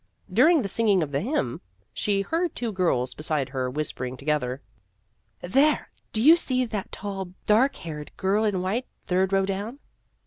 During 0.33 0.63
the 0.63 0.67
singing 0.67 1.03
of 1.03 1.11
the 1.11 1.21
hymn, 1.21 1.61
she 1.93 2.21
heard 2.23 2.55
two 2.55 2.71
girls 2.71 3.13
beside 3.13 3.49
her 3.49 3.69
whispering 3.69 4.17
together." 4.17 4.59
There 5.41 5.91
do 6.11 6.19
you 6.23 6.35
see 6.35 6.65
that 6.65 6.91
tall 6.91 7.29
dark 7.45 7.75
haired 7.75 8.09
girl 8.17 8.43
in 8.43 8.63
white, 8.63 8.87
third 9.05 9.31
row 9.31 9.45
down 9.45 9.77